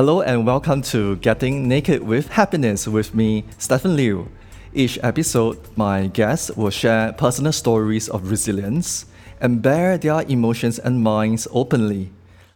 [0.00, 4.30] Hello and welcome to Getting Naked with Happiness with me, Stephen Liu.
[4.72, 9.04] Each episode, my guests will share personal stories of resilience
[9.42, 12.10] and bear their emotions and minds openly.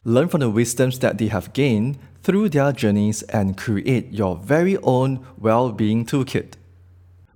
[0.05, 4.79] Learn from the wisdoms that they have gained through their journeys and create your very
[4.79, 6.55] own well being toolkit.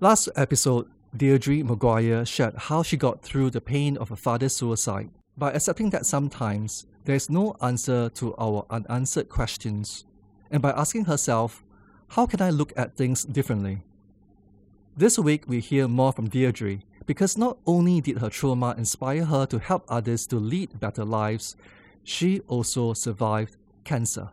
[0.01, 5.11] Last episode, Deirdre Maguire shared how she got through the pain of her father's suicide
[5.37, 10.05] by accepting that sometimes there is no answer to our unanswered questions,
[10.51, 11.65] and by asking herself,
[12.09, 13.83] How can I look at things differently?
[14.95, 19.47] This week, we hear more from Deirdre because not only did her trauma inspire her
[19.47, 21.57] to help others to lead better lives,
[22.05, 24.29] she also survived cancer.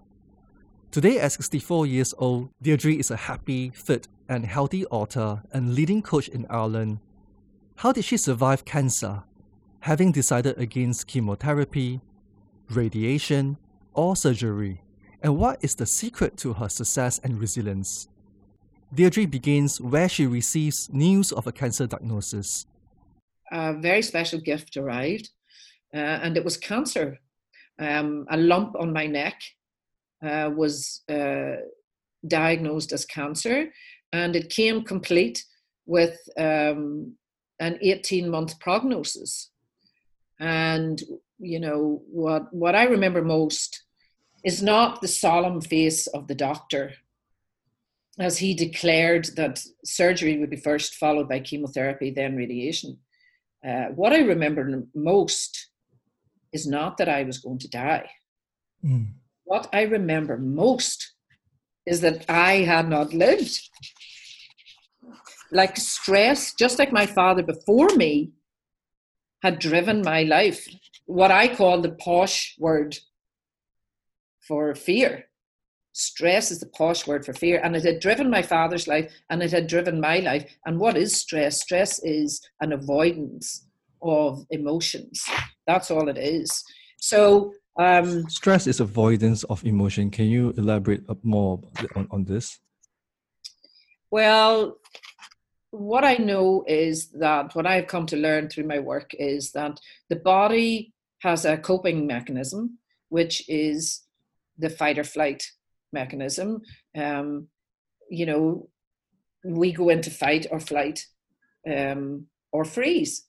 [0.91, 6.01] Today, at 64 years old, Deirdre is a happy, fit, and healthy author and leading
[6.01, 6.99] coach in Ireland.
[7.77, 9.23] How did she survive cancer?
[9.79, 12.01] Having decided against chemotherapy,
[12.69, 13.57] radiation,
[13.93, 14.81] or surgery?
[15.21, 18.07] And what is the secret to her success and resilience?
[18.93, 22.65] Deirdre begins where she receives news of a cancer diagnosis.
[23.51, 25.29] A very special gift arrived,
[25.93, 27.19] uh, and it was cancer.
[27.79, 29.41] Um, a lump on my neck
[30.23, 31.57] uh, was uh,
[32.27, 33.71] diagnosed as cancer,
[34.13, 35.43] and it came complete
[35.85, 37.15] with um,
[37.59, 39.51] an 18 month prognosis.
[40.39, 41.01] And
[41.39, 43.83] you know what what I remember most
[44.43, 46.93] is not the solemn face of the doctor
[48.17, 52.97] as he declared that surgery would be first followed by chemotherapy then radiation.
[53.67, 55.69] Uh, what I remember most
[56.53, 58.09] is not that I was going to die.
[58.83, 59.07] Mm.
[59.43, 61.13] What I remember most
[61.85, 63.59] is that I had not lived.
[65.51, 68.31] Like stress, just like my father before me
[69.41, 70.67] had driven my life
[71.05, 72.97] what I call the posh word
[74.47, 75.25] for fear.
[75.93, 77.61] Stress is the posh word for fear.
[77.63, 80.49] And it had driven my father's life and it had driven my life.
[80.65, 81.61] And what is stress?
[81.61, 83.65] Stress is an avoidance
[84.01, 85.23] of emotions.
[85.67, 86.63] That's all it is.
[86.99, 90.09] So, um, stress is avoidance of emotion.
[90.09, 91.61] Can you elaborate more
[91.95, 92.59] on, on this?
[94.11, 94.77] Well,
[95.71, 99.79] what I know is that what I've come to learn through my work is that
[100.09, 100.93] the body
[101.25, 102.77] has a coping mechanism,
[103.09, 104.03] which is
[104.59, 105.41] the fight or flight
[105.91, 106.61] mechanism.
[106.95, 107.47] Um,
[108.09, 108.69] you know,
[109.43, 110.99] we go into fight or flight
[111.67, 113.25] um, or freeze.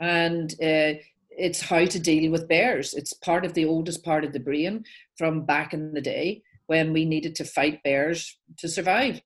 [0.00, 0.92] And uh,
[1.30, 2.94] it's how to deal with bears.
[2.94, 4.84] It's part of the oldest part of the brain
[5.18, 9.20] from back in the day when we needed to fight bears to survive.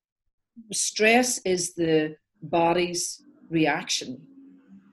[0.73, 4.21] Stress is the body's reaction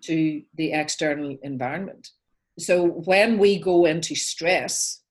[0.02, 2.10] to the external environment.
[2.60, 5.02] So when we go into stress,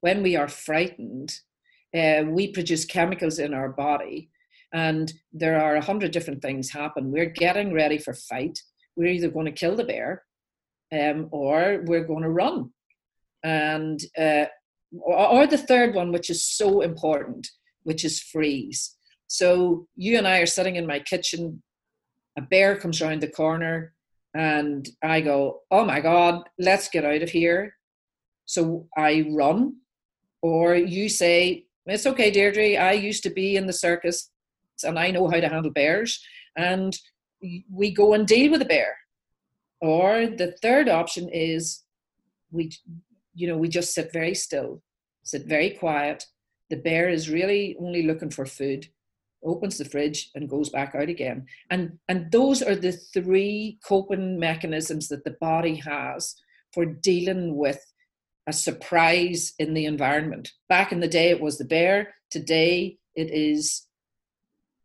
[0.00, 1.38] when we are frightened,
[1.94, 4.30] uh, we produce chemicals in our body,
[4.72, 7.10] and there are a hundred different things happen.
[7.10, 8.58] We're getting ready for fight.
[8.96, 10.24] We're either going to kill the bear,
[10.92, 12.70] um, or we're going to run,
[13.42, 14.46] and uh,
[14.92, 17.48] or the third one, which is so important,
[17.82, 18.96] which is freeze.
[19.26, 21.62] So you and I are sitting in my kitchen.
[22.38, 23.94] A bear comes around the corner
[24.38, 27.74] and I go, oh my God, let's get out of here.
[28.46, 29.78] So I run,
[30.42, 34.30] or you say, it's okay, Deirdre, I used to be in the circus
[34.84, 36.24] and I know how to handle bears,
[36.56, 36.96] and
[37.68, 38.96] we go and deal with a bear.
[39.80, 41.82] Or the third option is
[42.52, 42.70] we,
[43.34, 44.82] you know, we just sit very still,
[45.24, 46.26] sit very quiet.
[46.70, 48.86] The bear is really only looking for food
[49.44, 51.46] opens the fridge and goes back out again.
[51.70, 56.34] And and those are the three coping mechanisms that the body has
[56.72, 57.84] for dealing with
[58.46, 60.52] a surprise in the environment.
[60.68, 62.14] Back in the day it was the bear.
[62.30, 63.86] Today it is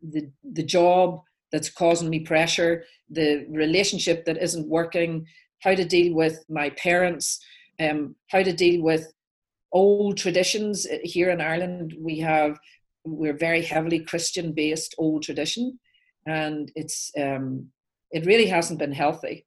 [0.01, 1.21] the the job
[1.51, 5.25] that's causing me pressure the relationship that isn't working
[5.59, 7.39] how to deal with my parents
[7.79, 9.13] um, how to deal with
[9.71, 10.85] old traditions.
[11.03, 12.59] Here in ireland we have
[13.05, 15.79] we're very heavily Christian based old tradition,
[16.25, 17.67] and it's um,
[18.11, 19.45] it really hasn't been healthy,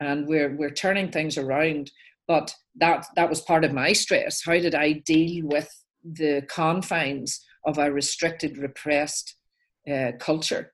[0.00, 1.90] and we're we're turning things around.
[2.26, 4.42] But that that was part of my stress.
[4.44, 5.70] How did I deal with
[6.04, 9.36] the confines of a restricted, repressed
[9.90, 10.72] uh, culture?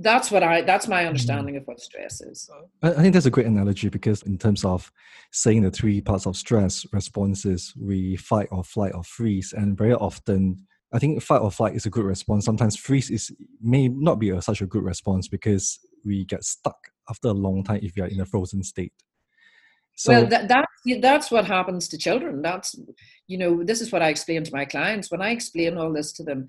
[0.00, 2.48] that's what I that's my understanding of what stress is.
[2.82, 4.90] I think that's a great analogy because in terms of
[5.32, 9.92] saying the three parts of stress responses, we fight or flight or freeze, and very
[9.92, 12.44] often I think fight or flight is a good response.
[12.44, 16.76] Sometimes freeze is may not be a, such a good response because we get stuck
[17.08, 18.92] after a long time if you are in a frozen state.
[19.94, 20.66] So, well, that, that
[21.00, 22.42] that's what happens to children.
[22.42, 22.74] That's
[23.26, 26.12] you know, this is what I explain to my clients when I explain all this
[26.14, 26.46] to them,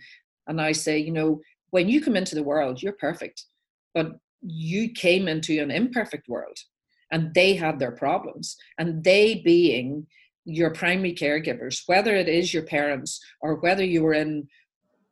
[0.48, 1.42] and I say, you know,
[1.72, 3.46] when you come into the world, you're perfect,
[3.94, 6.58] but you came into an imperfect world,
[7.12, 10.08] and they had their problems, and they being
[10.46, 14.48] your primary caregivers, whether it is your parents or whether you were in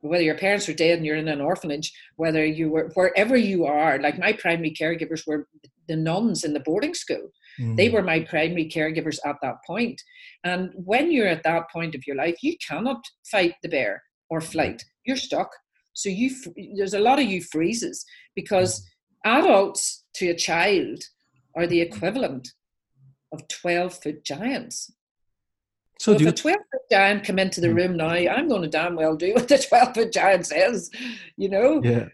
[0.01, 3.65] whether your parents are dead and you're in an orphanage, whether you were wherever you
[3.65, 5.47] are, like my primary caregivers were
[5.87, 7.29] the nuns in the boarding school.
[7.59, 7.77] Mm.
[7.77, 10.01] They were my primary caregivers at that point.
[10.43, 14.41] And when you're at that point of your life, you cannot fight the bear or
[14.41, 14.83] flight.
[15.05, 15.51] You're stuck.
[15.93, 16.31] So you
[16.75, 18.03] there's a lot of you freezes
[18.35, 18.83] because
[19.25, 21.03] adults to a child
[21.55, 22.47] are the equivalent
[23.33, 24.91] of 12 foot giants.
[26.01, 27.75] So, so if a 12 foot giant come into the hmm.
[27.75, 30.89] room now, I'm going to damn well do what the 12 foot giant says,
[31.38, 31.80] you know?
[31.83, 32.07] Yeah.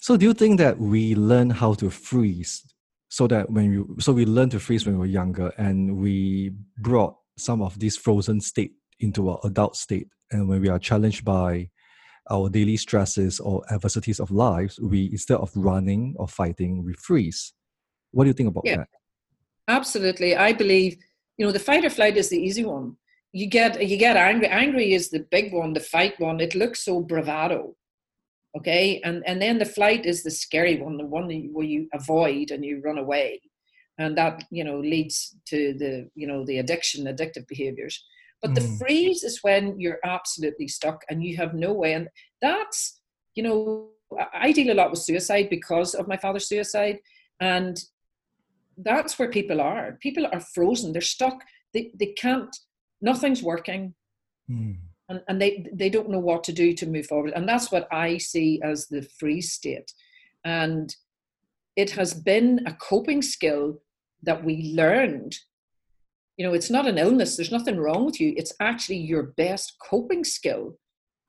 [0.00, 2.64] So do you think that we learn how to freeze
[3.10, 6.52] so that when you so we learn to freeze when we were younger and we
[6.78, 11.22] brought some of this frozen state into our adult state and when we are challenged
[11.22, 11.68] by
[12.30, 17.52] our daily stresses or adversities of lives, we instead of running or fighting, we freeze.
[18.12, 18.88] What do you think about yeah, that?
[19.68, 20.34] Absolutely.
[20.36, 20.96] I believe,
[21.36, 22.96] you know, the fight or flight is the easy one
[23.36, 24.48] you get you get angry.
[24.48, 26.40] Angry is the big one, the fight one.
[26.40, 27.76] It looks so bravado,
[28.56, 32.50] okay, and and then the flight is the scary one, the one where you avoid
[32.50, 33.42] and you run away,
[33.98, 38.02] and that you know leads to the you know the addiction, addictive behaviors.
[38.40, 38.54] But mm.
[38.54, 42.08] the freeze is when you're absolutely stuck and you have no way, and
[42.40, 43.00] that's
[43.34, 43.90] you know
[44.32, 47.00] I deal a lot with suicide because of my father's suicide,
[47.40, 47.76] and
[48.78, 49.98] that's where people are.
[50.00, 50.92] People are frozen.
[50.92, 51.38] They're stuck.
[51.74, 52.56] They they can't
[53.00, 53.94] nothing's working.
[54.50, 54.76] Mm.
[55.08, 57.32] and, and they they don't know what to do to move forward.
[57.34, 59.92] And that's what i see as the freeze state.
[60.44, 60.94] And
[61.74, 63.82] it has been a coping skill
[64.22, 65.36] that we learned.
[66.36, 67.36] You know it's not an illness.
[67.36, 68.34] There's nothing wrong with you.
[68.36, 70.78] It's actually your best coping skill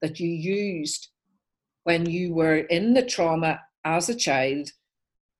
[0.01, 1.09] that you used
[1.83, 4.69] when you were in the trauma as a child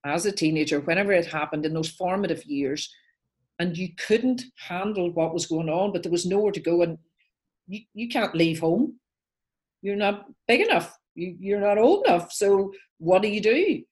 [0.05, 2.93] as a teenager whenever it happened in those formative years
[3.59, 6.97] and you couldn't handle what was going on, but there was nowhere to go, and
[7.67, 8.99] you, you can't leave home.
[9.81, 10.95] You're not big enough.
[11.15, 12.31] You, you're not old enough.
[12.31, 13.83] So what do you do?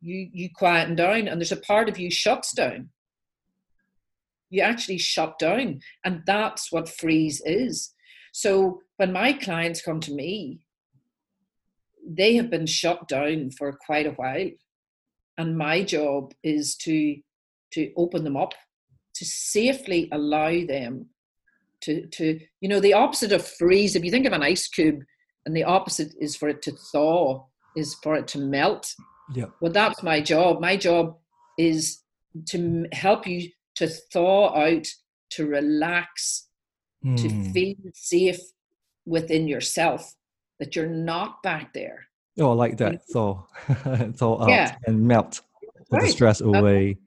[0.00, 2.90] You you quieten down, and there's a part of you shuts down.
[4.50, 7.92] You actually shut down, and that's what freeze is.
[8.32, 10.60] So when my clients come to me,
[12.06, 14.50] they have been shut down for quite a while,
[15.38, 17.16] and my job is to
[17.72, 18.54] to open them up
[19.16, 21.06] to safely allow them
[21.82, 25.00] to to you know the opposite of freeze if you think of an ice cube
[25.44, 27.44] and the opposite is for it to thaw
[27.76, 28.94] is for it to melt
[29.34, 31.16] yeah well that's my job my job
[31.58, 32.02] is
[32.46, 34.86] to help you to thaw out
[35.30, 36.48] to relax
[37.04, 37.16] mm.
[37.16, 37.52] to hmm.
[37.52, 38.40] feel safe
[39.06, 40.14] within yourself
[40.58, 42.06] that you're not back there
[42.40, 43.42] oh I like that thaw
[44.14, 44.76] thaw out yeah.
[44.86, 45.40] and melt
[45.90, 46.02] right.
[46.02, 46.98] the stress away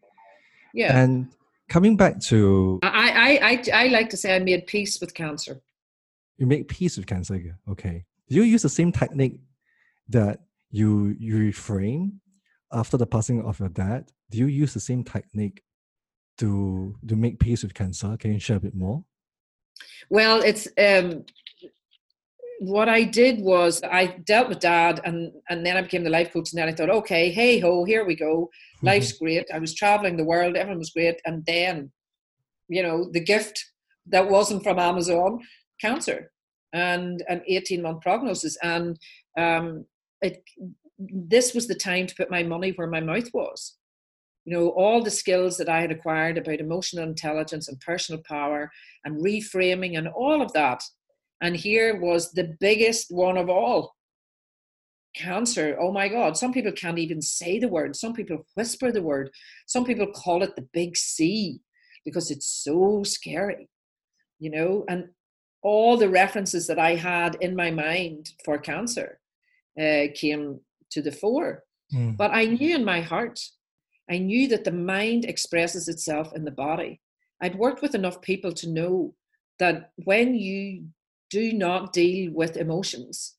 [0.74, 1.28] yeah and
[1.70, 5.62] coming back to I, I I I like to say I made peace with cancer.
[6.38, 7.40] You make peace with cancer,
[7.70, 8.06] okay?
[8.28, 9.40] Do you use the same technique
[10.10, 10.40] that
[10.72, 12.14] you you reframe
[12.72, 14.12] after the passing of your dad?
[14.30, 15.62] Do you use the same technique
[16.40, 18.18] to to make peace with cancer?
[18.18, 19.04] Can you share a bit more?
[20.10, 21.26] Well, it's um,
[22.60, 26.34] what I did was I dealt with dad and and then I became the life
[26.34, 28.50] coach and then I thought, okay, hey ho, here we go.
[28.84, 29.26] Life's mm-hmm.
[29.26, 29.46] great.
[29.54, 31.22] I was traveling the world, everyone was great.
[31.26, 31.92] And then,
[32.68, 33.66] you know, the gift
[34.08, 35.40] that wasn't from Amazon,
[35.80, 36.32] cancer
[36.74, 38.58] and an 18 month prognosis.
[38.62, 39.00] And
[39.38, 39.86] um
[40.22, 40.44] it
[41.00, 43.78] this was the time to put my money where my mouth was.
[44.44, 48.70] You know, all the skills that I had acquired about emotional intelligence and personal power
[49.06, 50.84] and reframing and all of that
[51.42, 53.96] and here was the biggest one of all
[55.16, 55.78] cancer.
[55.80, 56.38] Oh my God.
[56.38, 57.96] Some people can't even say the word.
[57.96, 59.32] Some people whisper the word.
[59.66, 61.60] Some people call it the big C
[62.06, 63.70] because it's so scary,
[64.40, 64.86] you know.
[64.88, 65.10] And
[65.62, 69.20] all the references that I had in my mind for cancer
[69.80, 70.60] uh, came
[70.92, 71.64] to the fore.
[71.94, 72.16] Mm.
[72.18, 73.40] But I knew in my heart,
[74.10, 77.02] I knew that the mind expresses itself in the body.
[77.42, 79.14] I'd worked with enough people to know
[79.60, 80.86] that when you
[81.30, 83.36] do not deal with emotions,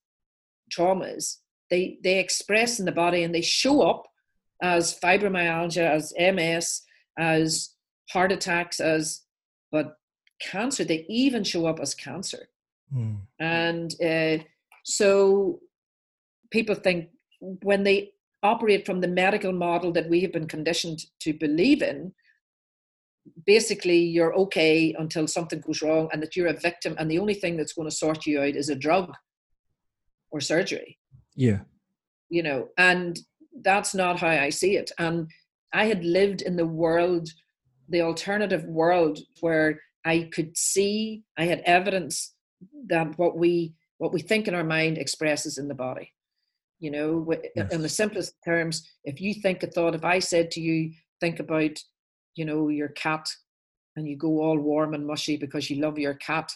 [0.72, 1.36] traumas.
[1.70, 4.06] They they express in the body and they show up
[4.62, 6.82] as fibromyalgia, as MS,
[7.18, 7.70] as
[8.10, 9.22] heart attacks, as
[9.70, 9.96] but
[10.40, 10.84] cancer.
[10.84, 12.48] They even show up as cancer,
[12.94, 13.18] mm.
[13.38, 14.42] and uh,
[14.84, 15.60] so
[16.50, 17.08] people think
[17.40, 22.12] when they operate from the medical model that we have been conditioned to believe in,
[23.46, 27.34] basically you're okay until something goes wrong and that you're a victim and the only
[27.34, 29.12] thing that's going to sort you out is a drug
[30.30, 30.98] or surgery.
[31.34, 31.60] Yeah.
[32.28, 33.18] You know and
[33.62, 34.90] that's not how i see it.
[34.98, 35.28] And
[35.72, 37.28] i had lived in the world
[37.88, 42.34] the alternative world where i could see i had evidence
[42.86, 46.12] that what we what we think in our mind expresses in the body.
[46.78, 47.72] You know yes.
[47.72, 51.38] in the simplest terms if you think a thought if i said to you think
[51.38, 51.78] about
[52.34, 53.28] you know your cat
[53.96, 56.52] and you go all warm and mushy because you love your cat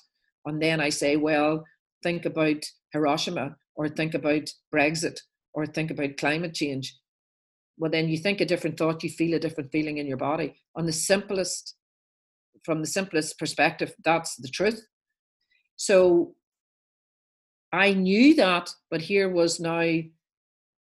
[0.46, 1.64] and then i say well
[2.02, 5.18] think about hiroshima or think about brexit
[5.54, 6.98] or think about climate change.
[7.78, 10.56] Well then you think a different thought you feel a different feeling in your body.
[10.76, 11.76] On the simplest
[12.64, 14.86] from the simplest perspective that's the truth.
[15.76, 16.34] So
[17.72, 20.00] i knew that but here was now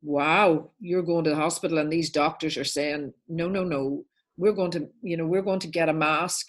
[0.02, 4.04] wow you're going to the hospital and these doctors are saying no no no
[4.36, 6.46] we're going to you know we're going to get a mask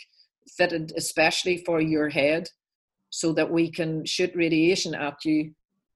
[0.58, 2.48] fitted especially for your head
[3.10, 5.52] so that we can shoot radiation at you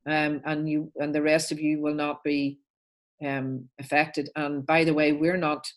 [0.08, 2.60] um, and you and the rest of you will not be
[3.26, 4.30] um, affected.
[4.36, 5.68] And by the way we're not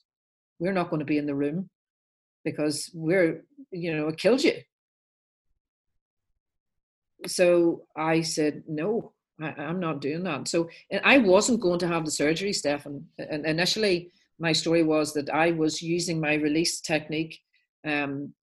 [0.58, 1.68] we're not going to be in the room
[2.44, 4.54] because we're you know it kills you.
[7.26, 10.48] So i said no I, am not doing that.
[10.48, 10.68] So
[11.04, 14.10] i wasn't going to have the surgery stefan initially
[14.42, 17.38] my story was that I was using my release technique
[17.86, 18.34] um,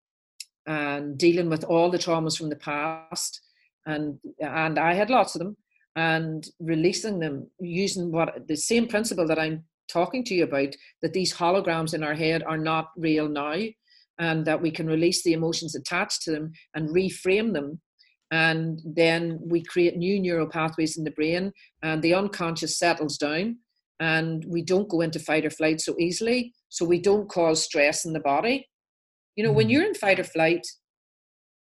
[0.66, 3.42] and dealing with all the traumas from the past,
[3.86, 5.58] and and I had lots of them,
[5.98, 11.14] and releasing them using what the same principle that I'm talking to you about that
[11.14, 13.60] these holograms in our head are not real now,
[14.20, 17.82] and that we can release the emotions attached to them and reframe them
[18.32, 21.52] and then we create new neural pathways in the brain
[21.82, 23.58] and the unconscious settles down
[24.00, 28.06] and we don't go into fight or flight so easily so we don't cause stress
[28.06, 28.68] in the body.
[29.36, 30.66] You know when you're in fight or flight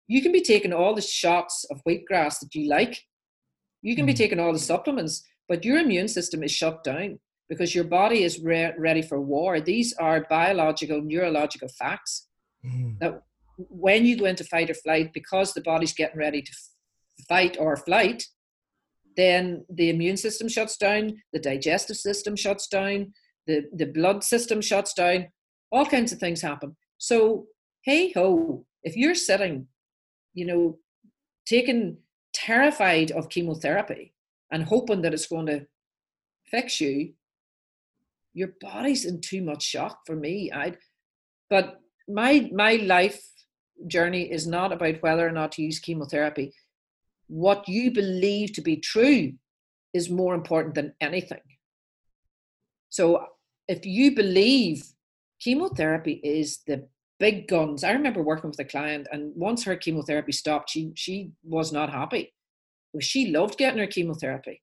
[0.08, 3.00] you can be taking all the shots of wheatgrass that you like.
[3.82, 7.74] You can be taking all the supplements but your immune system is shut down because
[7.74, 9.60] your body is re- ready for war.
[9.60, 12.28] These are biological neurological facts
[12.64, 12.98] mm.
[13.00, 13.20] that
[13.56, 16.52] when you go into fight or flight because the body's getting ready to
[17.28, 18.24] fight or flight
[19.16, 23.12] then the immune system shuts down, the digestive system shuts down,
[23.46, 25.28] the, the blood system shuts down,
[25.70, 26.76] all kinds of things happen.
[26.98, 27.46] So,
[27.82, 29.66] hey ho, if you're sitting,
[30.34, 30.78] you know,
[31.46, 31.98] taking
[32.32, 34.14] terrified of chemotherapy
[34.50, 35.66] and hoping that it's going to
[36.46, 37.14] fix you,
[38.34, 40.50] your body's in too much shock for me.
[40.52, 40.74] I
[41.50, 43.22] but my my life
[43.86, 46.54] journey is not about whether or not to use chemotherapy
[47.32, 49.32] what you believe to be true
[49.94, 51.40] is more important than anything.
[52.90, 53.24] So
[53.66, 54.84] if you believe
[55.40, 56.86] chemotherapy is the
[57.18, 61.32] big guns, I remember working with a client, and once her chemotherapy stopped, she she
[61.42, 62.34] was not happy.
[62.92, 64.60] Well, she loved getting her chemotherapy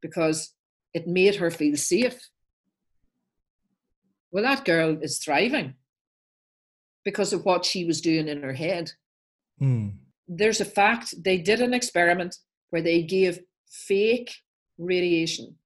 [0.00, 0.54] because
[0.94, 2.18] it made her feel safe.
[4.30, 5.74] Well, that girl is thriving
[7.04, 8.92] because of what she was doing in her head.
[9.60, 12.36] Mm there's a fact they did an experiment
[12.70, 14.32] where they gave fake
[14.76, 15.56] radiation.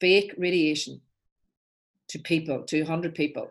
[0.00, 1.00] Fake radiation
[2.08, 3.48] to people to 100 people.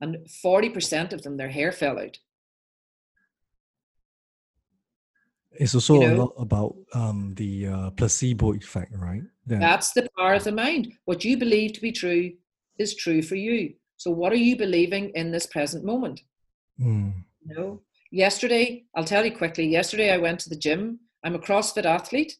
[0.00, 2.18] And 40% of them their hair fell out.
[5.52, 9.22] It's also you know, a lot about um, the uh, placebo effect right?
[9.46, 9.58] Yeah.
[9.58, 10.92] that's the power of the mind.
[11.06, 12.32] What you believe to be true
[12.78, 13.74] is true for you.
[13.96, 16.20] So what are you believing in this present moment?
[16.80, 17.12] Mm.
[17.44, 19.66] you know yesterday, I'll tell you quickly.
[19.66, 21.00] Yesterday, I went to the gym.
[21.24, 22.36] I'm a CrossFit athlete,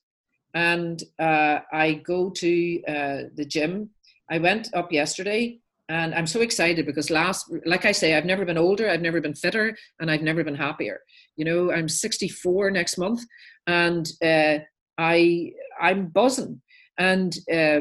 [0.55, 3.91] and uh, I go to uh, the gym.
[4.31, 8.45] I went up yesterday, and I'm so excited because last, like I say, I've never
[8.45, 11.00] been older, I've never been fitter, and I've never been happier.
[11.37, 13.23] You know, I'm 64 next month,
[13.67, 14.59] and uh,
[14.99, 16.62] I I'm buzzing.
[16.99, 17.81] And uh,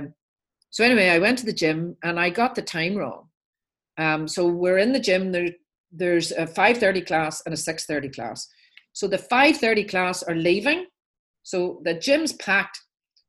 [0.69, 3.27] so anyway, I went to the gym, and I got the time wrong.
[3.97, 5.31] Um, so we're in the gym.
[5.31, 5.49] There
[5.91, 8.47] there's a 5.30 class and a 6.30 class.
[8.93, 10.85] So the 5.30 class are leaving.
[11.43, 12.79] So the gym's packed.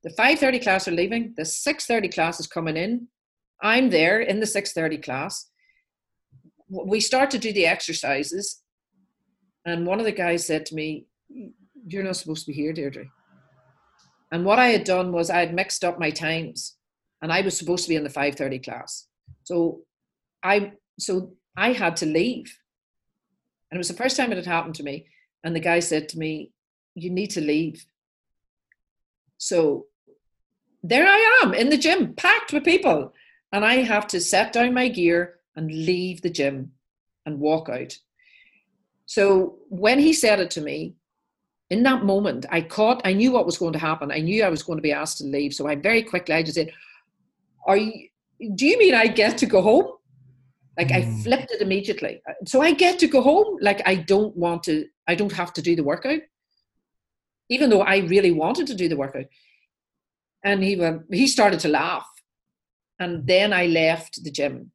[0.03, 1.35] The 5.30 class are leaving.
[1.37, 3.09] The 6.30 class is coming in.
[3.63, 5.49] I'm there in the 6.30 class.
[6.69, 8.63] We start to do the exercises.
[9.67, 11.07] And one of the guys said to me,
[11.87, 13.05] you're not supposed to be here, Deirdre.
[14.33, 16.77] And what I had done was I had mixed up my times
[17.23, 19.09] and I was supposed to be in the 5.30 class.
[19.45, 19.81] So
[20.43, 22.59] I so I had to leave.
[23.71, 25.07] And it was the first time it had happened to me.
[25.45, 26.53] And the guy said to me,
[26.95, 27.85] You need to leave.
[29.39, 29.87] So
[30.83, 33.13] there I am in the gym, packed with people.
[33.53, 36.73] And I have to set down my gear, and leave the gym
[37.27, 37.97] and walk out.
[39.07, 40.95] So when he said it to me,
[41.69, 44.11] in that moment, I caught, I knew what was going to happen.
[44.11, 45.55] I knew I was going to be asked to leave.
[45.55, 46.73] So I very quickly, I just said,
[47.67, 48.09] Are you,
[48.55, 49.93] do you mean I get to go home?
[50.81, 50.97] Like mm.
[50.97, 52.23] I flipped it immediately.
[52.47, 53.59] So I get to go home.
[53.61, 56.21] Like I don't want to, I don't have to do the workout,
[57.51, 59.27] even though I really wanted to do the workout.
[60.43, 62.09] And he went, he started to laugh.
[62.99, 64.73] And then I left the gym.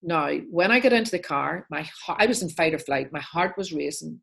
[0.00, 3.12] Now, when I got into the car, my I was in fight or flight.
[3.12, 4.20] My heart was racing.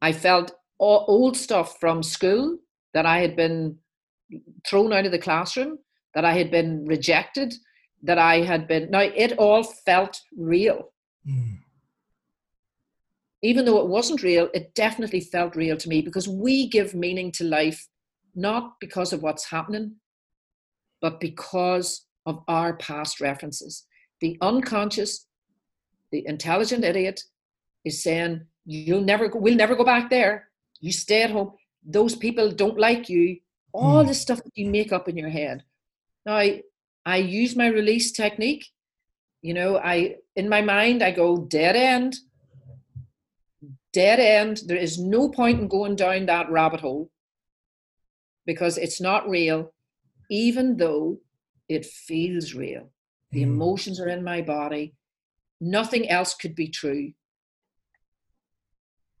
[0.00, 2.56] I felt all, old stuff from school
[2.94, 3.76] that I had been
[4.66, 5.80] thrown out of the classroom,
[6.14, 7.52] that I had been rejected,
[8.02, 8.90] that I had been.
[8.90, 10.92] Now, it all felt real.
[11.26, 11.58] Mm.
[13.42, 17.30] Even though it wasn't real, it definitely felt real to me because we give meaning
[17.32, 17.88] to life
[18.34, 19.96] not because of what's happening,
[21.00, 23.84] but because of our past references.
[24.20, 25.26] The unconscious,
[26.10, 27.22] the intelligent idiot
[27.84, 30.50] is saying, You'll never go, we'll never go back there.
[30.80, 31.52] You stay at home.
[31.82, 33.38] Those people don't like you.
[33.72, 34.08] All mm.
[34.08, 35.62] the stuff that you make up in your head.
[36.26, 36.42] Now
[37.08, 38.66] I, use my release technique.
[39.42, 42.16] You know, I in my mind I go dead end,
[43.92, 44.62] dead end.
[44.66, 47.10] There is no point in going down that rabbit hole
[48.46, 49.72] because it's not real,
[50.30, 51.18] even though
[51.68, 52.90] it feels real.
[53.32, 53.48] The mm.
[53.48, 54.94] emotions are in my body.
[55.60, 57.12] Nothing else could be true.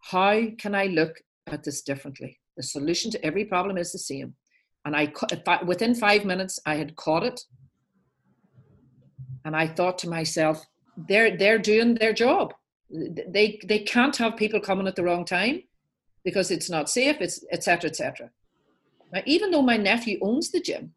[0.00, 2.40] How can I look at this differently?
[2.56, 4.34] The solution to every problem is the same.
[4.84, 5.12] And I,
[5.66, 7.40] within five minutes, I had caught it.
[9.44, 10.64] And I thought to myself,
[10.96, 12.54] they're, they're doing their job.
[12.90, 15.62] They, they can't have people coming at the wrong time
[16.24, 17.90] because it's not safe, it's etc.
[17.90, 18.30] etc.
[19.12, 20.92] Now, even though my nephew owns the gym,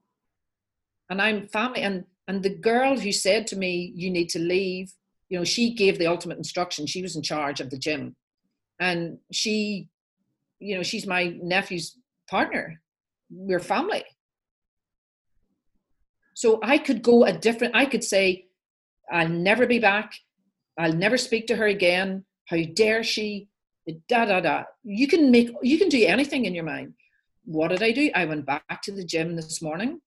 [1.10, 4.94] and I'm family, and and the girl who said to me, "You need to leave,"
[5.30, 6.86] you know, she gave the ultimate instruction.
[6.86, 8.16] She was in charge of the gym,
[8.80, 9.90] and she
[10.62, 11.98] you know she's my nephew's
[12.30, 12.80] partner
[13.30, 14.04] we're family
[16.34, 18.46] so i could go a different i could say
[19.12, 20.14] i'll never be back.
[20.78, 22.26] I'll never speak to her again.
[22.46, 23.48] How dare she?
[24.08, 24.64] Da da da.
[24.84, 26.94] You can make you can do anything in your mind.
[27.46, 28.10] What did i do?
[28.16, 30.02] I went back to the gym this morning.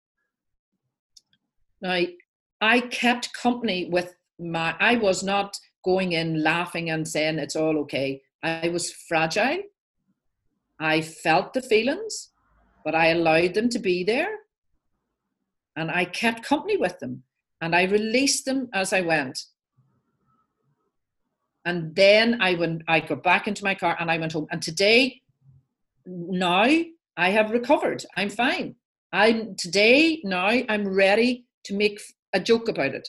[1.80, 2.00] Now
[2.60, 7.78] i kept company with my i was not going in laughing and saying it's all
[7.78, 8.22] okay.
[8.42, 9.62] I was fragile.
[10.80, 12.30] I felt the feelings,
[12.84, 14.28] but I allowed them to be there.
[15.76, 17.22] And I kept company with them.
[17.60, 19.38] And I released them as I went.
[21.64, 24.46] And then I went, I got back into my car and I went home.
[24.50, 25.22] And today,
[26.06, 26.66] now
[27.16, 28.04] I have recovered.
[28.16, 28.76] I'm fine.
[29.12, 32.00] I'm today, now I'm ready to make
[32.32, 33.08] a joke about it.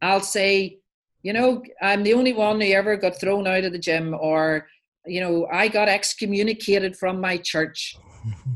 [0.00, 0.78] I'll say,
[1.22, 4.66] you know, I'm the only one who ever got thrown out of the gym, or,
[5.04, 7.96] you know, I got excommunicated from my church.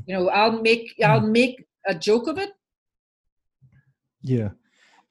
[0.07, 1.33] You know, I'll make I'll hmm.
[1.33, 2.51] make a joke of it.
[4.23, 4.51] Yeah.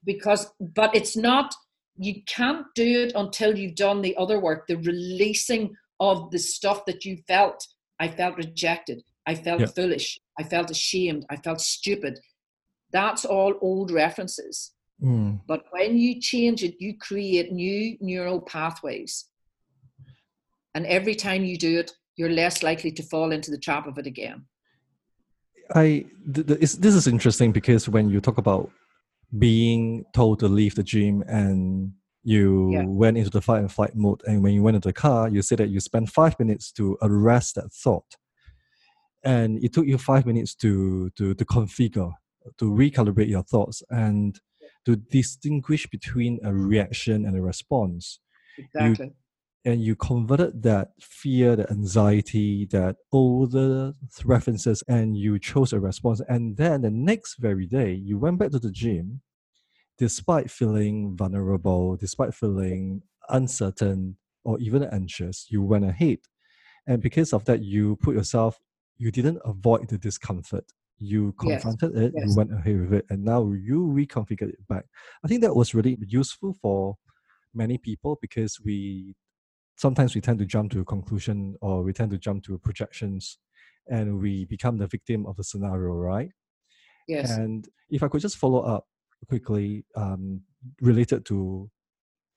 [0.04, 1.54] Because, but it's not.
[1.98, 6.86] You can't do it until you've done the other work, the releasing of the stuff
[6.86, 7.68] that you felt.
[8.00, 9.04] I felt rejected.
[9.28, 9.68] I felt yeah.
[9.68, 10.18] foolish.
[10.40, 11.26] I felt ashamed.
[11.30, 12.20] I felt stupid.
[12.92, 14.72] That's all old references.
[15.02, 15.42] Mm.
[15.48, 19.26] But when you change it, you create new neural pathways.
[20.74, 23.98] And every time you do it, you're less likely to fall into the trap of
[23.98, 24.46] it again.
[25.74, 28.70] I th- th- this is interesting because when you talk about
[29.38, 32.84] being told to leave the gym and you yeah.
[32.86, 35.42] went into the fight and flight mode, and when you went into the car, you
[35.42, 38.16] said that you spent five minutes to arrest that thought,
[39.24, 42.12] and it took you five minutes to to to configure,
[42.60, 44.40] to recalibrate your thoughts, and
[44.86, 48.20] to distinguish between a reaction and a response.
[48.58, 49.08] Exactly.
[49.08, 49.14] You,
[49.64, 53.94] and you converted that fear, that anxiety, that older
[54.26, 56.22] references, and you chose a response.
[56.28, 59.22] And then the next very day, you went back to the gym,
[59.98, 66.18] despite feeling vulnerable, despite feeling uncertain or even anxious, you went ahead.
[66.88, 68.60] And because of that, you put yourself,
[68.98, 70.66] you didn't avoid the discomfort
[71.02, 72.04] you confronted yes.
[72.04, 72.28] it, yes.
[72.28, 74.86] you went ahead with it, and now you reconfigured it back.
[75.26, 76.98] I think that was really useful for
[77.54, 79.16] many people because we
[79.82, 83.40] sometimes we tend to jump to a conclusion or we tend to jump to projections
[83.88, 86.30] and we become the victim of the scenario, right?
[87.08, 87.32] Yes.
[87.32, 88.86] And if I could just follow up
[89.28, 90.42] quickly, um,
[90.82, 91.68] related to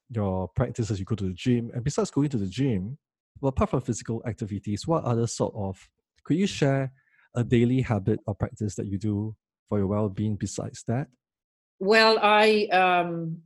[0.09, 2.97] your practices, you go to the gym, and besides going to the gym,
[3.41, 5.87] well, apart from physical activities, what other sort of
[6.25, 6.93] could you share
[7.37, 9.37] a daily habit or practice that you do
[9.69, 11.09] for your well-being besides that?
[11.79, 13.43] Well, I um,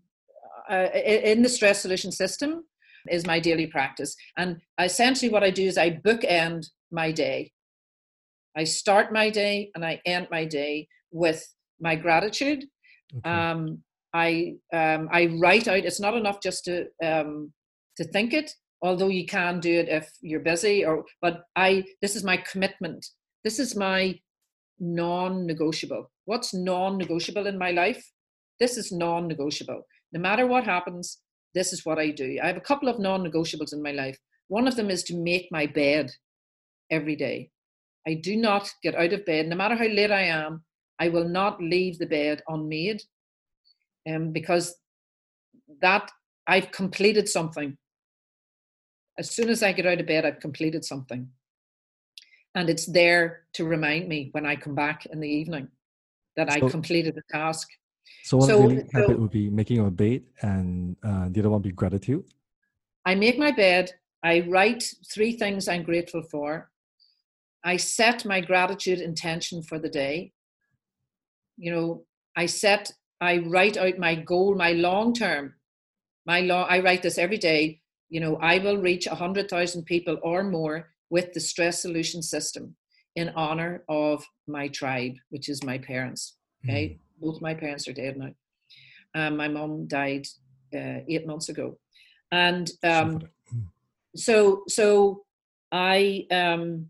[0.71, 2.63] uh, in the stress solution system
[3.11, 4.15] is my daily practice.
[4.37, 7.53] And essentially, what I do is I bookend my day.
[8.57, 11.47] I start my day and I end my day with
[11.81, 12.65] my gratitude.
[13.17, 13.31] Okay.
[13.31, 13.83] Um,
[14.15, 15.85] I um, I write out.
[15.85, 17.53] It's not enough just to um,
[17.97, 18.51] to think it,
[18.83, 20.85] although you can do it if you're busy.
[20.85, 23.07] Or but I this is my commitment.
[23.45, 24.19] This is my
[24.81, 26.11] non-negotiable.
[26.25, 28.05] What's non-negotiable in my life?
[28.61, 29.83] This is non-negotiable.
[30.13, 31.19] No matter what happens,
[31.55, 32.39] this is what I do.
[32.43, 34.19] I have a couple of non negotiables in my life.
[34.49, 36.11] One of them is to make my bed
[36.91, 37.51] every day.
[38.07, 40.65] I do not get out of bed, no matter how late I am,
[40.99, 43.03] I will not leave the bed unmade
[44.09, 44.75] um, because
[45.83, 46.11] that
[46.47, 47.77] I've completed something.
[49.19, 51.29] As soon as I get out of bed, I've completed something.
[52.55, 55.69] And it's there to remind me when I come back in the evening
[56.37, 57.69] that so, I completed a task.
[58.29, 61.51] So one so, daily so, habit would be making a bed, and uh, the other
[61.51, 62.25] one would be gratitude.
[63.07, 63.93] I make my bed.
[64.23, 66.71] I write three things I'm grateful for.
[67.65, 70.33] I set my gratitude intention for the day.
[71.57, 72.05] You know,
[72.37, 75.55] I set, I write out my goal, my long term,
[76.27, 76.67] my long.
[76.69, 77.81] I write this every day.
[78.11, 82.23] You know, I will reach a hundred thousand people or more with the stress solution
[82.23, 82.77] system
[83.17, 86.37] in honor of my tribe, which is my parents.
[86.65, 86.89] Okay.
[86.89, 88.31] Mm both my parents are dead now.
[89.15, 90.27] Um, my mom died
[90.75, 91.79] uh, eight months ago,
[92.31, 93.61] and um, hmm.
[94.15, 95.25] so so
[95.73, 96.89] I um,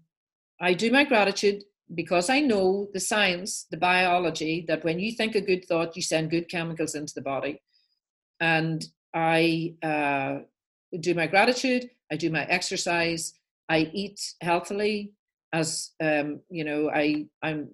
[0.60, 1.62] I do my gratitude
[1.94, 6.02] because I know the science, the biology that when you think a good thought, you
[6.02, 7.62] send good chemicals into the body,
[8.40, 10.40] and I uh,
[11.00, 11.90] do my gratitude.
[12.10, 13.34] I do my exercise.
[13.68, 15.12] I eat healthily,
[15.52, 16.90] as um, you know.
[16.90, 17.70] I I'm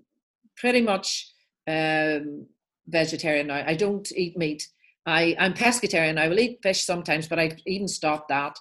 [0.57, 1.34] pretty much
[1.67, 2.47] um,
[2.87, 3.65] vegetarian now.
[3.67, 4.69] I don't eat meat.
[5.07, 6.19] I, I'm pescatarian.
[6.19, 8.59] I will eat fish sometimes, but I even stopped that.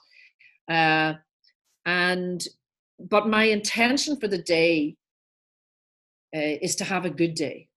[0.69, 1.13] Uh,
[1.85, 2.43] and
[2.99, 4.95] but my intention for the day
[6.35, 7.69] uh, is to have a good day,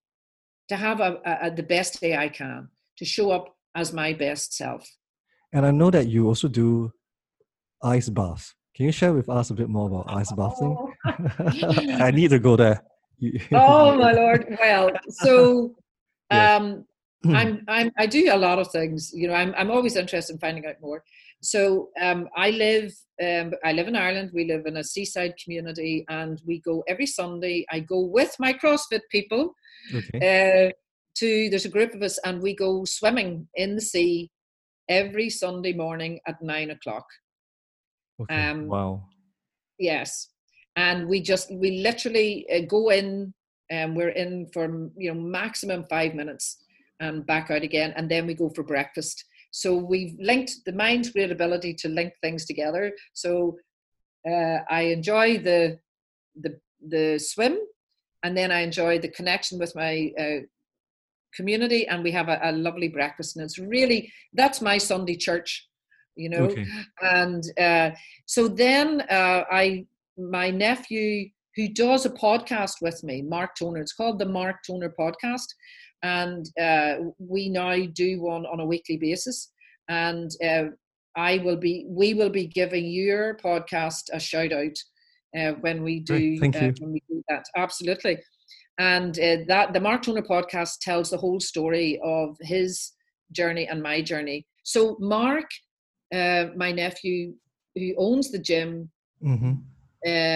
[0.68, 4.54] to have a, a, the best day I can, to show up as my best
[4.54, 4.88] self.
[5.52, 6.92] And I know that you also do
[7.82, 8.54] ice baths.
[8.74, 10.76] Can you share with us a bit more about ice bathing?
[10.76, 10.92] Oh.
[12.04, 12.82] I need to go there.
[13.52, 14.56] Oh my lord!
[14.60, 15.74] Well, so
[16.30, 16.84] um,
[17.24, 19.12] I'm, I'm, I do a lot of things.
[19.14, 21.02] You know, I'm, I'm always interested in finding out more.
[21.42, 24.30] So um, I live, um, I live in Ireland.
[24.32, 27.66] We live in a seaside community, and we go every Sunday.
[27.70, 29.54] I go with my CrossFit people.
[29.94, 30.68] Okay.
[30.68, 30.72] Uh,
[31.16, 34.30] to there's a group of us, and we go swimming in the sea
[34.88, 37.06] every Sunday morning at nine o'clock.
[38.20, 38.50] Okay.
[38.50, 39.04] Um, wow.
[39.78, 40.28] Yes,
[40.76, 43.32] and we just we literally uh, go in
[43.70, 46.58] and um, we're in for you know maximum five minutes
[47.00, 49.24] and back out again and then we go for breakfast.
[49.50, 52.92] So we've linked the mind's great ability to link things together.
[53.14, 53.56] So
[54.28, 55.78] uh, i enjoy the
[56.40, 56.58] the
[56.88, 57.58] the swim
[58.22, 60.40] and then i enjoy the connection with my uh,
[61.34, 63.36] community and we have a, a, lovely breakfast.
[63.36, 65.68] And it's really that's my sunday church
[66.16, 66.44] you know?
[66.44, 66.66] Okay.
[67.02, 67.90] and uh,
[68.26, 69.86] so then uh, i
[70.16, 73.80] my nephew who does a podcast with me, Mark Toner.
[73.80, 75.46] It's called the Mark Toner Podcast.
[76.02, 79.52] And uh, we now do one on a weekly basis.
[79.88, 80.64] And uh,
[81.16, 84.76] I will be, we will be giving your podcast a shout out
[85.38, 86.68] uh, when we do, Thank you.
[86.68, 87.44] Uh, when we do that.
[87.56, 88.18] Absolutely.
[88.78, 92.92] And uh, that the Mark Toner podcast tells the whole story of his
[93.32, 94.46] journey and my journey.
[94.62, 95.48] So Mark,
[96.14, 97.34] uh, my nephew,
[97.74, 98.90] who owns the gym,
[99.24, 99.54] mm-hmm.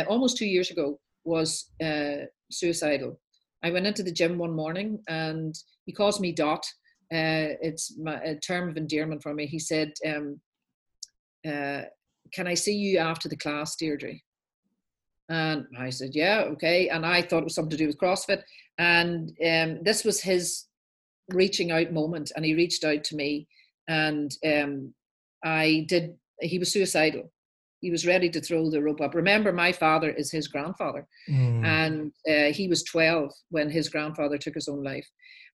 [0.09, 3.20] Almost two years ago, was uh, suicidal.
[3.62, 5.54] I went into the gym one morning and
[5.87, 6.64] he calls me Dot.
[7.12, 9.46] Uh, it's my, a term of endearment for me.
[9.46, 10.40] He said, um,
[11.46, 11.83] uh,
[12.33, 14.14] Can I see you after the class, Deirdre?
[15.28, 16.88] And I said, Yeah, okay.
[16.88, 18.42] And I thought it was something to do with CrossFit.
[18.78, 20.66] And um, this was his
[21.28, 22.33] reaching out moment.
[22.35, 23.46] And he reached out to me.
[23.88, 24.94] And um,
[25.44, 27.30] I did, he was suicidal
[27.81, 29.14] he was ready to throw the rope up.
[29.14, 31.64] Remember, my father is his grandfather, mm.
[31.64, 35.07] and uh, he was 12 when his grandfather took his own life.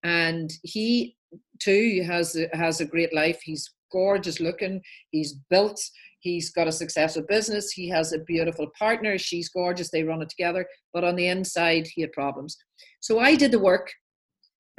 [0.02, 1.16] And he
[1.60, 3.40] too has has a great life.
[3.42, 4.82] He's gorgeous looking.
[5.10, 5.80] He's built.
[6.20, 7.70] He's got a successful business.
[7.70, 9.18] He has a beautiful partner.
[9.18, 9.90] She's gorgeous.
[9.90, 10.66] They run it together.
[10.92, 12.56] But on the inside, he had problems.
[13.00, 13.92] So I did the work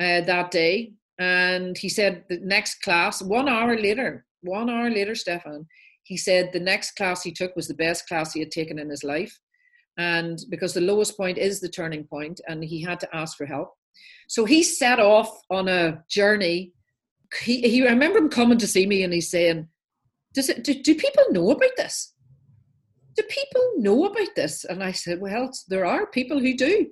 [0.01, 3.21] uh, that day, and he said the next class.
[3.21, 5.67] One hour later, one hour later, Stefan,
[6.05, 8.89] he said the next class he took was the best class he had taken in
[8.89, 9.37] his life.
[9.97, 13.45] And because the lowest point is the turning point, and he had to ask for
[13.45, 13.73] help.
[14.27, 16.73] So he set off on a journey
[17.41, 19.67] he, he I remember him coming to see me and he's saying,
[20.33, 22.13] Does it do, do people know about this?
[23.15, 24.65] Do people know about this?
[24.65, 26.87] And I said, Well, there are people who do.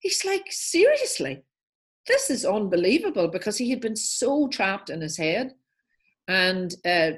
[0.00, 1.42] He's like, Seriously?
[2.06, 5.52] This is unbelievable because he had been so trapped in his head.
[6.26, 7.12] And uh,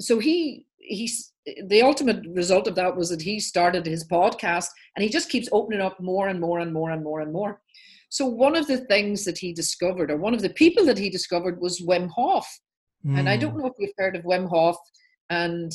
[0.00, 1.32] so he he's
[1.66, 5.48] the ultimate result of that was that he started his podcast and he just keeps
[5.52, 7.60] opening up more and more and more and more and more.
[8.08, 11.08] So one of the things that he discovered, or one of the people that he
[11.08, 12.46] discovered, was Wim Hof.
[13.06, 13.20] Mm.
[13.20, 13.60] And I don't hmm.
[13.60, 14.76] know if you've heard of Wim Hof
[15.30, 15.72] and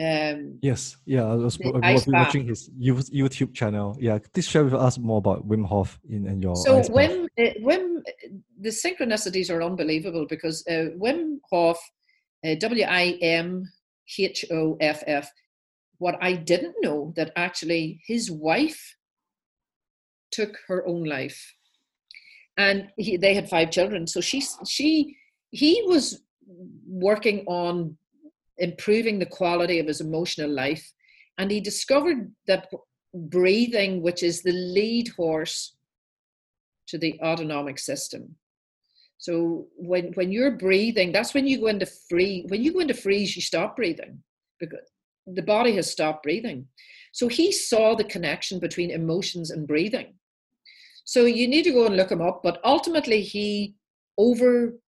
[0.00, 3.96] um, yes, yeah, I was, I was watching his YouTube channel.
[3.98, 6.54] Yeah, please share with us more about Wim Hof in, in your.
[6.54, 8.00] So Wim, uh, Wim,
[8.60, 11.80] the synchronicities are unbelievable because uh, Wim Hof,
[12.46, 13.70] uh, W I M
[14.18, 15.30] H O F F.
[15.98, 18.96] What I didn't know that actually his wife
[20.30, 21.54] took her own life,
[22.56, 24.06] and he, they had five children.
[24.06, 25.16] So she she
[25.50, 26.22] he was
[26.86, 27.96] working on
[28.58, 30.92] improving the quality of his emotional life,
[31.38, 32.68] and he discovered that
[33.14, 35.74] breathing, which is the lead horse
[36.88, 38.36] to the autonomic system.
[39.18, 42.44] So when when you're breathing, that's when you go into free.
[42.48, 44.22] When you go into freeze, you stop breathing
[44.60, 44.78] because
[45.26, 46.66] the body has stopped breathing.
[47.12, 50.14] So he saw the connection between emotions and breathing.
[51.04, 52.42] So you need to go and look him up.
[52.42, 53.74] But ultimately, he
[54.16, 54.78] overcame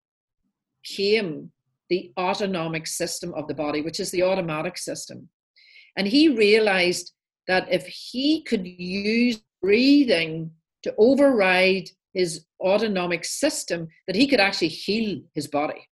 [1.89, 5.29] the autonomic system of the body, which is the automatic system.
[5.97, 7.13] And he realized
[7.49, 10.53] that if he could use breathing
[10.85, 15.89] to override his autonomic system that he could actually heal his body.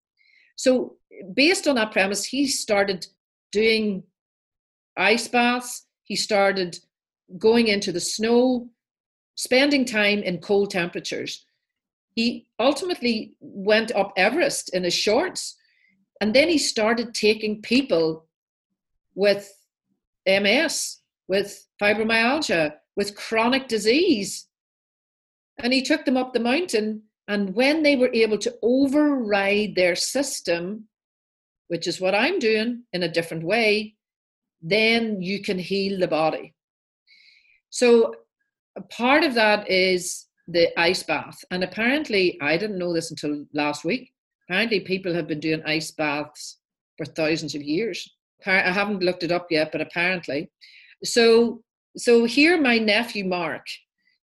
[0.55, 0.95] So,
[1.33, 3.05] based on that premise, he started
[3.51, 4.03] doing
[4.97, 6.79] ice baths, he started
[7.37, 8.69] going into the snow,
[9.35, 11.45] spending time in cold temperatures.
[12.15, 15.55] He ultimately went up Everest in his shorts,
[16.19, 18.25] and then he started taking people
[19.13, 19.53] with
[20.25, 24.46] MS, with fibromyalgia, with chronic disease,
[25.59, 27.03] and he took them up the mountain.
[27.27, 30.87] And when they were able to override their system,
[31.67, 33.95] which is what I'm doing in a different way,
[34.61, 36.53] then you can heal the body.
[37.69, 38.13] So,
[38.89, 41.37] part of that is the ice bath.
[41.51, 44.11] And apparently, I didn't know this until last week.
[44.47, 46.59] Apparently, people have been doing ice baths
[46.97, 48.09] for thousands of years.
[48.45, 50.49] I haven't looked it up yet, but apparently.
[51.03, 51.63] So,
[51.97, 53.65] so here, my nephew Mark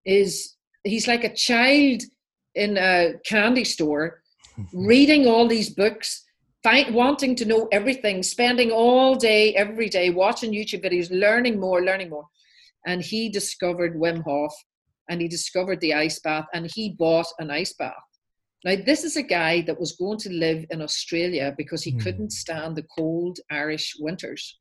[0.06, 2.02] is he's like a child
[2.56, 4.22] in a candy store
[4.74, 6.24] reading all these books
[6.64, 11.84] find, wanting to know everything spending all day every day watching youtube videos learning more
[11.84, 12.28] learning more.
[12.86, 14.54] And he discovered wim hof
[15.10, 17.94] and he discovered the ice bath and he bought an ice bath.
[18.66, 22.02] Now this is a guy that was going to live in australia because he mm.
[22.04, 24.60] couldn't stand the cold irish winters.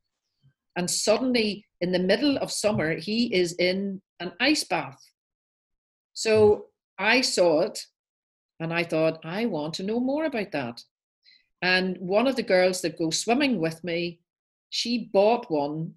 [0.77, 4.99] And suddenly in the middle of summer he is in an ice bath
[6.15, 6.67] so
[6.99, 7.87] I saw it
[8.61, 10.83] and I thought, I want to know more about that.
[11.63, 14.21] And one of the girls that goes swimming with me,
[14.71, 15.95] she bought one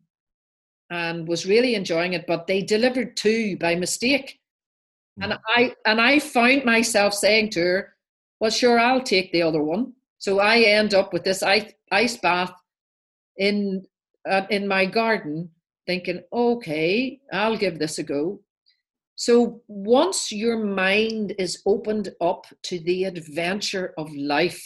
[0.90, 4.40] and was really enjoying it, but they delivered two by mistake.
[5.22, 5.40] And hmm.
[5.48, 7.94] I and I found myself saying to her,
[8.40, 9.94] Well, sure, I'll take the other one.
[10.18, 12.54] So I end up with this ice, ice bath
[13.38, 13.86] in
[14.30, 15.50] uh, in my garden,
[15.88, 18.42] thinking, okay, I'll give this a go.
[19.16, 24.62] So once your mind is opened up to the adventure of life,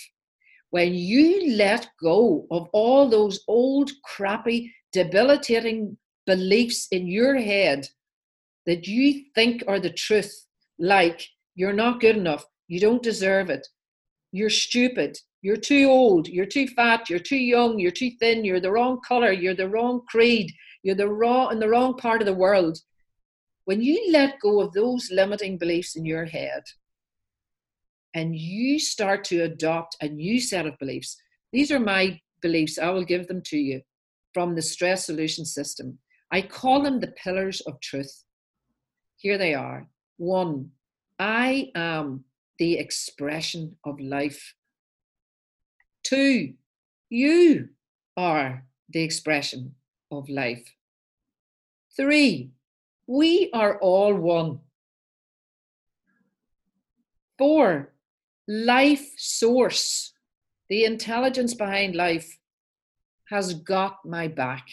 [0.71, 7.87] when you let go of all those old, crappy, debilitating beliefs in your head
[8.65, 10.47] that you think are the truth,
[10.79, 13.67] like you're not good enough, you don't deserve it,
[14.31, 18.59] you're stupid, you're too old, you're too fat, you're too young, you're too thin, you're
[18.59, 22.25] the wrong color, you're the wrong creed, you're the wrong in the wrong part of
[22.25, 22.79] the world
[23.69, 26.63] when you let go of those limiting beliefs in your head
[28.15, 31.15] and you start to adopt a new set of beliefs,
[31.53, 33.81] these are my beliefs, I will give them to you
[34.33, 35.99] from the stress solution system.
[36.31, 38.23] I call them the pillars of truth.
[39.17, 39.87] Here they are.
[40.17, 40.71] One,
[41.19, 42.23] I am
[42.57, 44.55] the expression of life.
[46.01, 46.55] Two,
[47.11, 47.69] you
[48.17, 49.75] are the expression
[50.09, 50.73] of life.
[51.95, 52.49] Three,
[53.09, 54.59] we are all one.
[57.39, 57.91] Four,
[58.47, 60.13] life source,
[60.69, 62.37] the intelligence behind life,
[63.31, 64.67] has got my back.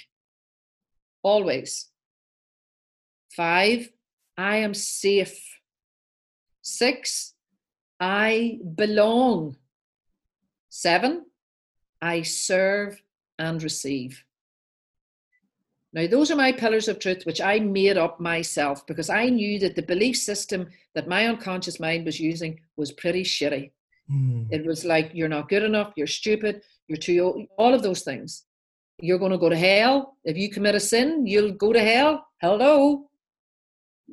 [1.23, 1.89] Always.
[3.35, 3.89] Five,
[4.37, 5.41] I am safe.
[6.61, 7.33] Six,
[7.99, 9.57] I belong.
[10.69, 11.25] Seven,
[12.03, 13.01] I serve
[13.39, 14.25] and receive.
[15.97, 19.59] Now, those are my pillars of truth, which I made up myself because I knew
[19.61, 23.71] that the belief system that my unconscious mind was using was pretty shitty.
[24.13, 24.47] Mm.
[24.51, 28.03] It was like, you're not good enough, you're stupid, you're too old, all of those
[28.03, 28.45] things.
[29.01, 30.19] You're going to go to hell.
[30.23, 32.27] If you commit a sin, you'll go to hell.
[32.43, 33.09] Hello.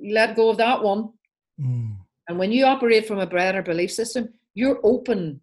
[0.01, 1.11] Let go of that one.
[1.59, 1.97] Mm.
[2.29, 5.41] And when you operate from a broader belief system, you're open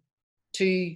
[0.53, 0.95] to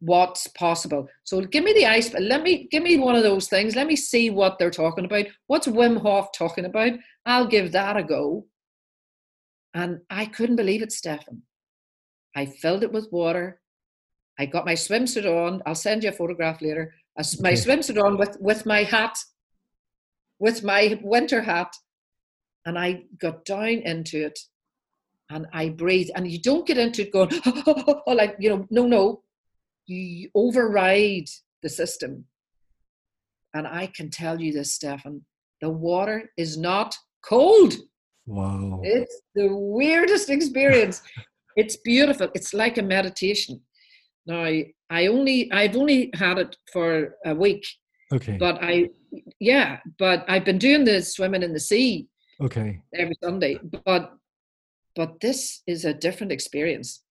[0.00, 1.08] what's possible.
[1.24, 2.12] So give me the ice.
[2.12, 3.74] Let me give me one of those things.
[3.74, 5.26] Let me see what they're talking about.
[5.46, 6.92] What's Wim Hof talking about?
[7.26, 8.46] I'll give that a go.
[9.74, 11.42] And I couldn't believe it, Stefan.
[12.36, 13.60] I filled it with water.
[14.38, 15.62] I got my swimsuit on.
[15.66, 16.94] I'll send you a photograph later.
[17.40, 19.18] My swimsuit on with, with my hat,
[20.38, 21.74] with my winter hat.
[22.64, 24.38] And I got down into it
[25.30, 26.10] and I breathe.
[26.14, 27.30] And you don't get into it going,
[27.66, 29.22] oh, like, you know, no, no.
[29.88, 31.28] You override
[31.62, 32.26] the system.
[33.54, 35.24] And I can tell you this, Stefan
[35.60, 37.74] the water is not cold.
[38.26, 38.80] Wow.
[38.84, 41.02] It's the weirdest experience.
[41.56, 42.28] it's beautiful.
[42.34, 43.60] It's like a meditation.
[44.26, 44.44] Now,
[44.90, 47.66] I only, I've only had it for a week.
[48.12, 48.36] Okay.
[48.38, 48.90] But I,
[49.40, 52.06] yeah, but I've been doing the swimming in the sea.
[52.40, 52.80] Okay.
[52.94, 53.58] Every Sunday.
[53.84, 54.12] But
[54.98, 57.04] but this is a different experience.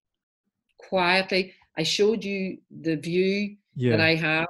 [0.90, 3.92] Quietly, I showed you the view yeah.
[3.92, 4.48] that I have,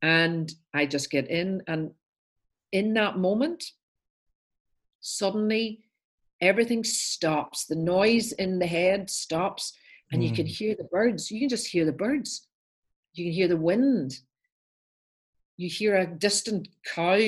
[0.00, 1.90] and I just get in, and
[2.72, 3.64] in that moment,
[5.00, 5.80] suddenly
[6.40, 7.66] everything stops.
[7.66, 9.72] The noise in the head stops,
[10.12, 10.28] and mm.
[10.28, 10.56] you can mm.
[10.56, 11.30] hear the birds.
[11.30, 12.46] You can just hear the birds.
[13.14, 14.18] You can hear the wind.
[15.56, 17.18] You hear a distant cow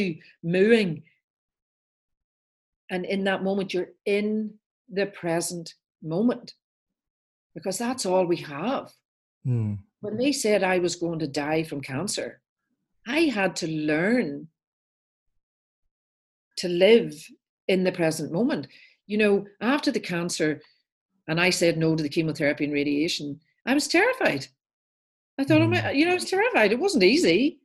[0.43, 1.03] mooing.
[2.89, 4.55] And in that moment, you're in
[4.89, 6.55] the present moment
[7.55, 8.91] because that's all we have.
[9.47, 9.79] Mm.
[10.01, 12.41] When they said I was going to die from cancer,
[13.07, 14.49] I had to learn
[16.59, 17.15] to live
[17.69, 18.69] in the present moment.
[19.07, 20.61] You know, after the cancer,
[21.29, 24.47] and I said no to the chemotherapy and radiation, I was terrified.
[25.39, 25.95] I thought, mm.
[25.95, 26.73] you know, I was terrified.
[26.73, 27.61] It wasn't easy,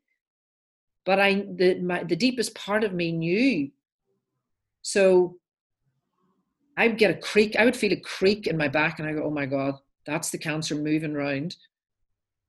[1.06, 3.72] but I the my, the deepest part of me knew.
[4.82, 5.38] So
[6.78, 7.56] I would get a creak.
[7.56, 10.30] I would feel a creak in my back, and I go, "Oh my god, that's
[10.30, 11.58] the cancer moving around."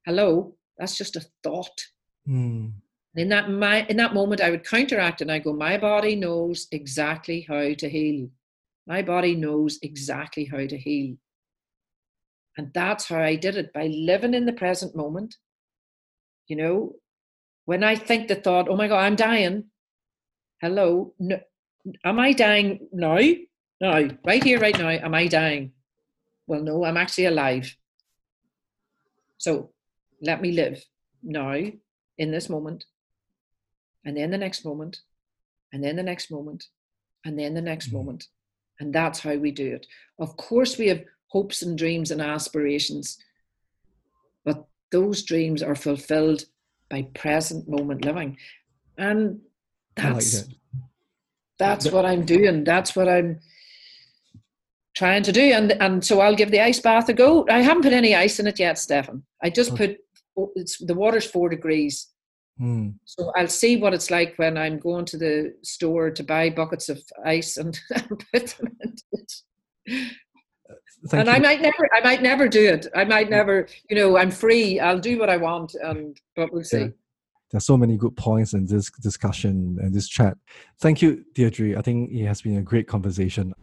[0.05, 1.87] Hello, that's just a thought.
[2.29, 2.75] Mm.
[3.17, 6.69] In that my in that moment, I would counteract, and I go, "My body knows
[6.71, 8.31] exactly how to heal.
[8.87, 11.17] My body knows exactly how to heal."
[12.59, 15.37] And that's how I did it by living in the present moment.
[16.49, 16.97] You know,
[17.65, 19.71] when I think the thought, "Oh my god, I'm dying,"
[20.61, 21.41] hello, no,
[22.05, 23.21] am I dying now?
[23.81, 25.73] Now, right here, right now, am I dying?
[26.47, 27.77] Well, no, I'm actually alive.
[29.39, 29.71] So
[30.21, 30.85] let me live
[31.23, 31.55] now
[32.19, 32.85] in this moment,
[34.05, 35.01] and then the next moment,
[35.73, 36.67] and then the next moment,
[37.25, 37.99] and then the next mm-hmm.
[37.99, 38.27] moment.
[38.81, 39.87] And that's how we do it.
[40.19, 43.19] Of course, we have hopes and dreams and aspirations,
[44.45, 46.45] but those dreams are fulfilled
[46.89, 48.39] by present moment living.
[48.97, 49.41] And
[49.95, 50.55] that's like that.
[51.59, 52.65] that's what I'm doing.
[52.65, 53.41] That's what I'm
[54.99, 55.53] trying to do.
[55.53, 57.47] And and so I'll give the ice bath a go.
[57.49, 59.23] I haven't put any ice in it yet, Stefan.
[59.43, 59.97] I just put
[60.55, 62.09] it's the water's four degrees.
[62.61, 62.95] Mm.
[63.05, 66.89] So I'll see what it's like when I'm going to the store to buy buckets
[66.89, 67.79] of ice and,
[68.33, 69.33] put them into it.
[71.07, 71.35] Thank and you.
[71.35, 72.89] I might never, I might never do it.
[72.97, 74.81] I might never, you know, I'm free.
[74.81, 76.79] I'll do what I want, and but we'll see.
[76.81, 76.89] Yeah.
[77.53, 80.37] There's so many good points in this discussion and this chat.
[80.81, 81.79] Thank you, Deirdre.
[81.79, 83.55] I think it has been a great conversation.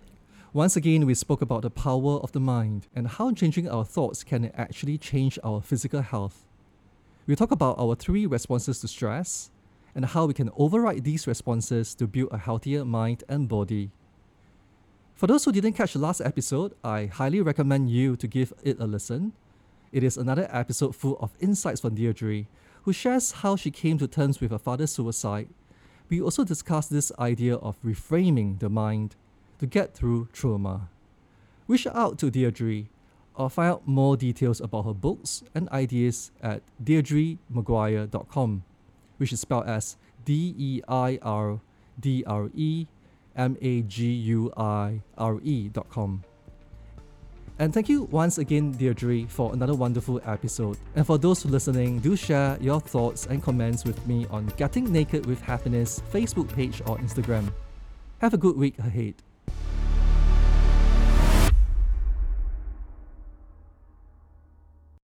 [0.56, 4.24] Once again, we spoke about the power of the mind and how changing our thoughts
[4.24, 6.46] can actually change our physical health.
[7.28, 9.52] We talk about our three responses to stress
[9.94, 13.91] and how we can override these responses to build a healthier mind and body.
[15.13, 18.79] For those who didn't catch the last episode, I highly recommend you to give it
[18.79, 19.34] a listen.
[19.92, 22.46] It is another episode full of insights from Deirdre,
[22.84, 25.50] who shares how she came to terms with her father's suicide.
[26.08, 29.17] We also discuss this idea of reframing the mind
[29.60, 30.89] to get through trauma.
[31.67, 32.85] Reach out to Deirdre
[33.35, 38.63] or find out more details about her books and ideas at deirdremaguire.com,
[39.17, 41.60] which is spelled as D E I R
[41.99, 42.87] D R E
[43.35, 46.23] M A G U I R E.com.
[47.58, 50.77] And thank you once again, Deirdre, for another wonderful episode.
[50.95, 55.25] And for those listening, do share your thoughts and comments with me on Getting Naked
[55.25, 57.49] with Happiness Facebook page or Instagram.
[58.19, 59.15] Have a good week ahead.